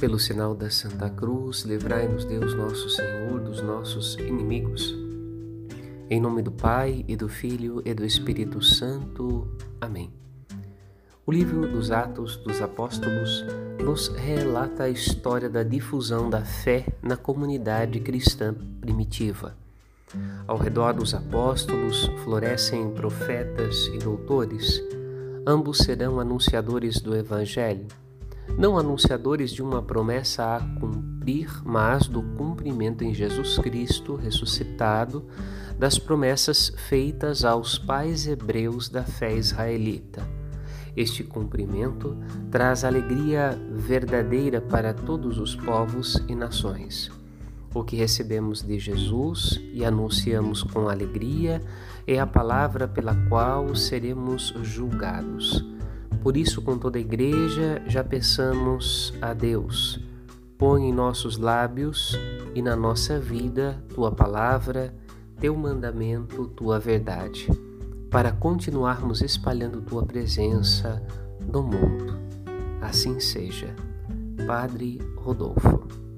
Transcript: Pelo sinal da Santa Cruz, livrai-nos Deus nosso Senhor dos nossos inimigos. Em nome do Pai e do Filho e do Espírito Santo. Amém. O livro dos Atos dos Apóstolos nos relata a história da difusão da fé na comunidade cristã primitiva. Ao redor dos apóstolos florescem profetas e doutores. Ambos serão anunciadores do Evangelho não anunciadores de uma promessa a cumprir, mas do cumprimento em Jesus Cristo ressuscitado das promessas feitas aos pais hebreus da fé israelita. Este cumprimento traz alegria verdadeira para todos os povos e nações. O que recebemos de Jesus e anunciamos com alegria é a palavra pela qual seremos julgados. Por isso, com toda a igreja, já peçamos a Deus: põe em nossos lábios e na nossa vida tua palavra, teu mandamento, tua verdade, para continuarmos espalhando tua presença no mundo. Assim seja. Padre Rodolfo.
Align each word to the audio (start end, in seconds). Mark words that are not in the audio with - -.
Pelo 0.00 0.18
sinal 0.18 0.54
da 0.54 0.70
Santa 0.70 1.10
Cruz, 1.10 1.60
livrai-nos 1.64 2.24
Deus 2.24 2.54
nosso 2.54 2.88
Senhor 2.88 3.38
dos 3.38 3.60
nossos 3.60 4.14
inimigos. 4.14 4.96
Em 6.08 6.18
nome 6.18 6.40
do 6.40 6.50
Pai 6.50 7.04
e 7.06 7.14
do 7.14 7.28
Filho 7.28 7.82
e 7.84 7.92
do 7.92 8.02
Espírito 8.02 8.62
Santo. 8.62 9.46
Amém. 9.78 10.10
O 11.26 11.30
livro 11.30 11.70
dos 11.70 11.90
Atos 11.90 12.36
dos 12.38 12.62
Apóstolos 12.62 13.44
nos 13.78 14.08
relata 14.08 14.84
a 14.84 14.88
história 14.88 15.50
da 15.50 15.62
difusão 15.62 16.30
da 16.30 16.46
fé 16.46 16.86
na 17.02 17.18
comunidade 17.18 18.00
cristã 18.00 18.54
primitiva. 18.80 19.54
Ao 20.46 20.56
redor 20.56 20.94
dos 20.94 21.12
apóstolos 21.12 22.06
florescem 22.24 22.90
profetas 22.92 23.84
e 23.88 23.98
doutores. 23.98 24.82
Ambos 25.46 25.76
serão 25.76 26.18
anunciadores 26.18 27.02
do 27.02 27.14
Evangelho 27.14 27.86
não 28.58 28.78
anunciadores 28.78 29.50
de 29.50 29.62
uma 29.62 29.82
promessa 29.82 30.56
a 30.56 30.60
cumprir, 30.78 31.50
mas 31.64 32.06
do 32.06 32.22
cumprimento 32.22 33.02
em 33.02 33.14
Jesus 33.14 33.58
Cristo 33.58 34.16
ressuscitado 34.16 35.24
das 35.78 35.98
promessas 35.98 36.72
feitas 36.88 37.44
aos 37.44 37.78
pais 37.78 38.26
hebreus 38.26 38.88
da 38.88 39.02
fé 39.02 39.34
israelita. 39.34 40.28
Este 40.96 41.24
cumprimento 41.24 42.16
traz 42.50 42.84
alegria 42.84 43.58
verdadeira 43.72 44.60
para 44.60 44.92
todos 44.92 45.38
os 45.38 45.54
povos 45.54 46.22
e 46.28 46.34
nações. 46.34 47.10
O 47.72 47.84
que 47.84 47.96
recebemos 47.96 48.62
de 48.62 48.78
Jesus 48.78 49.60
e 49.72 49.84
anunciamos 49.84 50.62
com 50.62 50.88
alegria 50.88 51.62
é 52.06 52.18
a 52.18 52.26
palavra 52.26 52.88
pela 52.88 53.14
qual 53.28 53.74
seremos 53.76 54.52
julgados. 54.62 55.64
Por 56.22 56.36
isso, 56.36 56.60
com 56.60 56.78
toda 56.78 56.98
a 56.98 57.00
igreja, 57.00 57.82
já 57.86 58.04
peçamos 58.04 59.14
a 59.22 59.32
Deus: 59.32 60.00
põe 60.58 60.84
em 60.84 60.92
nossos 60.92 61.38
lábios 61.38 62.18
e 62.54 62.60
na 62.60 62.76
nossa 62.76 63.18
vida 63.18 63.82
tua 63.94 64.12
palavra, 64.12 64.94
teu 65.40 65.56
mandamento, 65.56 66.46
tua 66.48 66.78
verdade, 66.78 67.48
para 68.10 68.32
continuarmos 68.32 69.22
espalhando 69.22 69.80
tua 69.80 70.04
presença 70.04 71.02
no 71.40 71.62
mundo. 71.62 72.18
Assim 72.82 73.18
seja. 73.18 73.74
Padre 74.46 74.98
Rodolfo. 75.16 76.09